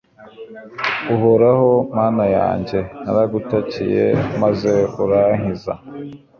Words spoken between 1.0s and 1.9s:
uhoraho,